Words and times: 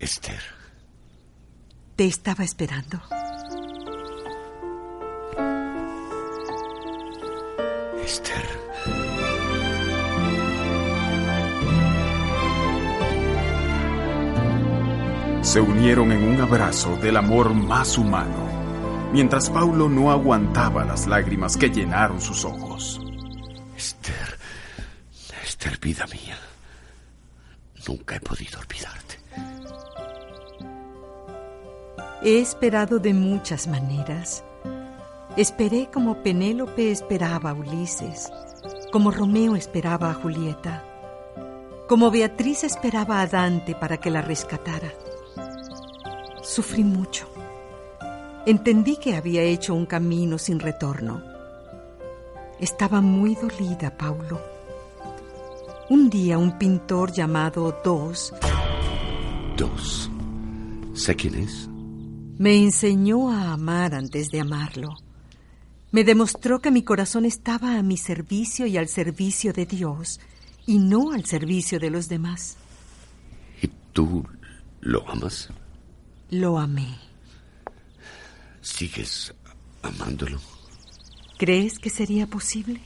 Esther. 0.00 0.40
Te 1.94 2.06
estaba 2.06 2.42
esperando. 2.42 3.02
Esther. 8.02 8.46
Se 15.42 15.60
unieron 15.60 16.12
en 16.12 16.22
un 16.22 16.40
abrazo 16.40 16.96
del 16.96 17.18
amor 17.18 17.52
más 17.52 17.98
humano, 17.98 19.10
mientras 19.12 19.50
Paulo 19.50 19.90
no 19.90 20.10
aguantaba 20.10 20.82
las 20.86 21.06
lágrimas 21.06 21.58
que 21.58 21.68
llenaron 21.68 22.22
sus 22.22 22.46
ojos. 22.46 22.98
Esther, 23.76 24.38
Esther, 25.44 25.78
vida 25.78 26.06
mía. 26.06 26.38
Nunca 27.86 28.16
he 28.16 28.20
podido 28.20 28.58
olvidarte. 28.60 29.19
He 32.22 32.38
esperado 32.38 32.98
de 32.98 33.14
muchas 33.14 33.66
maneras. 33.66 34.44
Esperé 35.38 35.88
como 35.90 36.22
Penélope 36.22 36.90
esperaba 36.90 37.50
a 37.50 37.54
Ulises, 37.54 38.30
como 38.92 39.10
Romeo 39.10 39.56
esperaba 39.56 40.10
a 40.10 40.14
Julieta, 40.14 40.84
como 41.88 42.10
Beatriz 42.10 42.64
esperaba 42.64 43.22
a 43.22 43.26
Dante 43.26 43.74
para 43.74 43.96
que 43.96 44.10
la 44.10 44.20
rescatara. 44.20 44.92
Sufrí 46.42 46.84
mucho. 46.84 47.26
Entendí 48.44 48.96
que 48.96 49.16
había 49.16 49.42
hecho 49.42 49.74
un 49.74 49.86
camino 49.86 50.36
sin 50.36 50.60
retorno. 50.60 51.22
Estaba 52.58 53.00
muy 53.00 53.34
dolida, 53.34 53.96
Paulo. 53.96 54.40
Un 55.88 56.10
día 56.10 56.36
un 56.36 56.58
pintor 56.58 57.12
llamado 57.12 57.80
Dos 57.82 58.34
Dos. 59.56 60.10
¿Sé 60.94 61.16
quién 61.16 61.34
es? 61.36 61.70
Me 62.40 62.56
enseñó 62.56 63.30
a 63.30 63.52
amar 63.52 63.94
antes 63.94 64.30
de 64.30 64.40
amarlo. 64.40 64.96
Me 65.90 66.04
demostró 66.04 66.62
que 66.62 66.70
mi 66.70 66.82
corazón 66.82 67.26
estaba 67.26 67.76
a 67.76 67.82
mi 67.82 67.98
servicio 67.98 68.64
y 68.64 68.78
al 68.78 68.88
servicio 68.88 69.52
de 69.52 69.66
Dios, 69.66 70.20
y 70.66 70.78
no 70.78 71.12
al 71.12 71.26
servicio 71.26 71.78
de 71.78 71.90
los 71.90 72.08
demás. 72.08 72.56
¿Y 73.60 73.68
tú 73.92 74.26
lo 74.80 75.06
amas? 75.06 75.50
Lo 76.30 76.58
amé. 76.58 76.96
¿Sigues 78.62 79.34
amándolo? 79.82 80.40
¿Crees 81.36 81.78
que 81.78 81.90
sería 81.90 82.26
posible? 82.26 82.80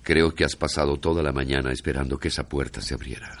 Creo 0.00 0.34
que 0.34 0.44
has 0.44 0.56
pasado 0.56 0.98
toda 0.98 1.22
la 1.22 1.32
mañana 1.32 1.70
esperando 1.70 2.18
que 2.18 2.28
esa 2.28 2.48
puerta 2.48 2.80
se 2.80 2.94
abriera. 2.94 3.36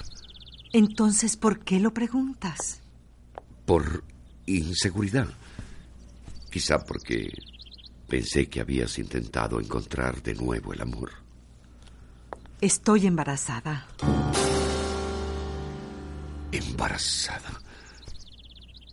Entonces, 0.74 1.38
¿por 1.38 1.60
qué 1.60 1.80
lo 1.80 1.94
preguntas? 1.94 2.82
Por 3.66 4.04
inseguridad. 4.46 5.28
Quizá 6.50 6.78
porque 6.78 7.30
pensé 8.08 8.48
que 8.48 8.60
habías 8.60 8.98
intentado 8.98 9.60
encontrar 9.60 10.22
de 10.22 10.34
nuevo 10.34 10.72
el 10.72 10.80
amor. 10.80 11.10
Estoy 12.60 13.06
embarazada. 13.06 13.86
¿Embarazada? 16.52 17.60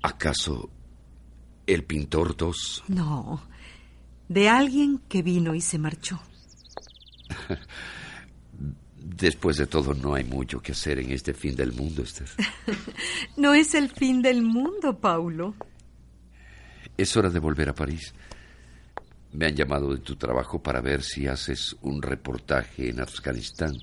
¿Acaso 0.01 0.69
el 1.65 1.85
pintor 1.85 2.35
dos? 2.35 2.83
No, 2.89 3.41
de 4.27 4.49
alguien 4.49 4.99
que 5.07 5.21
vino 5.21 5.55
y 5.55 5.61
se 5.61 5.77
marchó. 5.77 6.19
Después 9.05 9.57
de 9.57 9.67
todo, 9.67 9.93
no 9.93 10.15
hay 10.15 10.23
mucho 10.23 10.61
que 10.61 10.71
hacer 10.71 10.97
en 10.97 11.11
este 11.11 11.33
fin 11.33 11.57
del 11.57 11.73
mundo, 11.73 12.03
Esther. 12.03 12.29
No 13.37 13.53
es 13.53 13.75
el 13.75 13.89
fin 13.89 14.21
del 14.21 14.41
mundo, 14.43 14.97
Paulo. 14.97 15.55
Es 16.95 17.17
hora 17.17 17.29
de 17.29 17.39
volver 17.39 17.67
a 17.67 17.75
París. 17.75 18.13
Me 19.33 19.47
han 19.47 19.55
llamado 19.55 19.91
de 19.91 19.99
tu 19.99 20.15
trabajo 20.15 20.63
para 20.63 20.79
ver 20.79 21.03
si 21.03 21.27
haces 21.27 21.75
un 21.81 22.01
reportaje 22.01 22.89
en 22.89 23.01
Afganistán. 23.01 23.75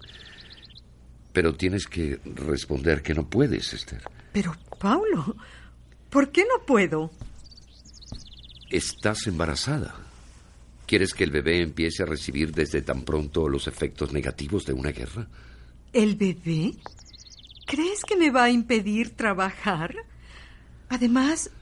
Pero 1.34 1.54
tienes 1.54 1.86
que 1.86 2.18
responder 2.24 3.02
que 3.02 3.12
no 3.12 3.28
puedes, 3.28 3.74
Esther. 3.74 4.02
Pero, 4.32 4.54
Paulo, 4.78 5.36
¿por 6.08 6.30
qué 6.30 6.44
no 6.44 6.64
puedo? 6.64 7.10
Estás 8.70 9.26
embarazada. 9.26 9.94
¿Quieres 10.90 11.14
que 11.14 11.22
el 11.22 11.30
bebé 11.30 11.62
empiece 11.62 12.02
a 12.02 12.06
recibir 12.06 12.50
desde 12.50 12.82
tan 12.82 13.02
pronto 13.02 13.48
los 13.48 13.68
efectos 13.68 14.12
negativos 14.12 14.66
de 14.66 14.72
una 14.72 14.90
guerra? 14.90 15.28
¿El 15.92 16.16
bebé? 16.16 16.74
¿Crees 17.64 18.02
que 18.02 18.16
me 18.16 18.32
va 18.32 18.42
a 18.42 18.50
impedir 18.50 19.10
trabajar? 19.10 19.94
Además, 20.88 21.52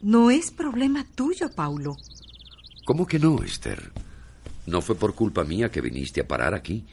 no 0.00 0.30
es 0.30 0.50
problema 0.50 1.04
tuyo, 1.14 1.50
Paulo. 1.54 1.94
¿Cómo 2.86 3.06
que 3.06 3.18
no, 3.18 3.42
Esther? 3.42 3.92
No 4.64 4.80
fue 4.80 4.94
por 4.94 5.14
culpa 5.14 5.44
mía 5.44 5.70
que 5.70 5.82
viniste 5.82 6.22
a 6.22 6.26
parar 6.26 6.54
aquí. 6.54 6.86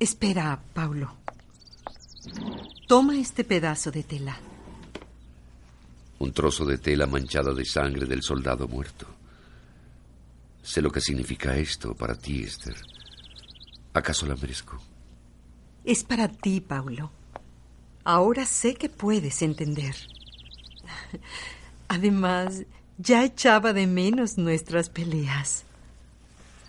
Espera, 0.00 0.58
Paulo. 0.72 1.18
Toma 2.88 3.18
este 3.18 3.44
pedazo 3.44 3.90
de 3.90 4.04
tela. 4.04 4.40
Un 6.18 6.32
trozo 6.32 6.64
de 6.64 6.78
tela 6.78 7.06
manchada 7.06 7.52
de 7.52 7.66
sangre 7.66 8.06
del 8.06 8.22
soldado 8.22 8.66
muerto. 8.66 9.06
Sé 10.62 10.80
lo 10.80 10.90
que 10.90 11.00
significa 11.00 11.56
esto 11.56 11.94
para 11.94 12.14
ti, 12.14 12.42
Esther. 12.42 12.76
¿Acaso 13.92 14.26
la 14.26 14.36
merezco? 14.36 14.80
Es 15.84 16.04
para 16.04 16.28
ti, 16.28 16.60
Paulo. 16.60 17.10
Ahora 18.04 18.46
sé 18.46 18.74
que 18.74 18.88
puedes 18.88 19.42
entender. 19.42 19.94
Además, 21.88 22.62
ya 22.98 23.24
echaba 23.24 23.72
de 23.72 23.86
menos 23.86 24.38
nuestras 24.38 24.88
peleas. 24.88 25.64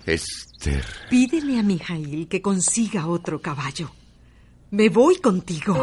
Esther. 0.05 0.83
Pídele 1.09 1.59
a 1.59 1.63
Mijail 1.63 2.27
que 2.27 2.41
consiga 2.41 3.07
otro 3.07 3.41
caballo. 3.41 3.91
Me 4.71 4.89
voy 4.89 5.17
contigo. 5.17 5.77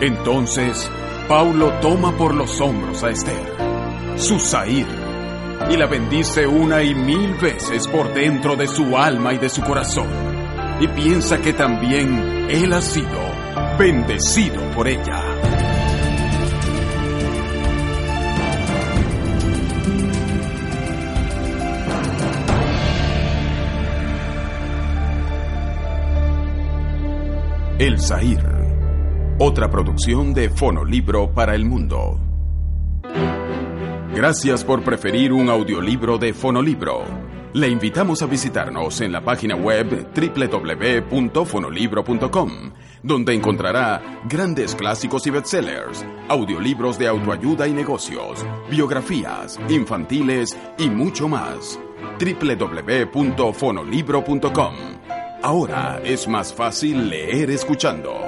Entonces, 0.00 0.90
Paulo 1.28 1.74
toma 1.82 2.16
por 2.16 2.34
los 2.34 2.58
hombros 2.58 3.04
a 3.04 3.10
Esther, 3.10 4.16
su 4.16 4.40
Zahir, 4.40 4.86
y 5.70 5.76
la 5.76 5.86
bendice 5.86 6.46
una 6.46 6.82
y 6.82 6.94
mil 6.94 7.34
veces 7.34 7.86
por 7.86 8.14
dentro 8.14 8.56
de 8.56 8.66
su 8.66 8.96
alma 8.96 9.34
y 9.34 9.36
de 9.36 9.50
su 9.50 9.60
corazón, 9.60 10.08
y 10.80 10.88
piensa 10.88 11.36
que 11.36 11.52
también 11.52 12.46
él 12.48 12.72
ha 12.72 12.80
sido 12.80 13.20
bendecido 13.78 14.70
por 14.70 14.88
ella. 14.88 15.22
El 27.78 28.00
Zahir. 28.00 28.57
Otra 29.40 29.70
producción 29.70 30.34
de 30.34 30.50
Fonolibro 30.50 31.32
para 31.32 31.54
el 31.54 31.64
mundo. 31.64 32.18
Gracias 34.12 34.64
por 34.64 34.82
preferir 34.82 35.32
un 35.32 35.48
audiolibro 35.48 36.18
de 36.18 36.34
Fonolibro. 36.34 37.04
Le 37.52 37.68
invitamos 37.68 38.20
a 38.20 38.26
visitarnos 38.26 39.00
en 39.00 39.12
la 39.12 39.20
página 39.20 39.54
web 39.54 40.08
www.fonolibro.com, 40.12 42.50
donde 43.04 43.32
encontrará 43.32 44.02
grandes 44.28 44.74
clásicos 44.74 45.24
y 45.28 45.30
bestsellers, 45.30 46.04
audiolibros 46.28 46.98
de 46.98 47.06
autoayuda 47.06 47.68
y 47.68 47.72
negocios, 47.72 48.44
biografías, 48.68 49.56
infantiles 49.68 50.58
y 50.78 50.90
mucho 50.90 51.28
más. 51.28 51.78
www.fonolibro.com. 52.18 54.74
Ahora 55.44 56.00
es 56.02 56.26
más 56.26 56.52
fácil 56.52 57.08
leer 57.08 57.50
escuchando. 57.50 58.27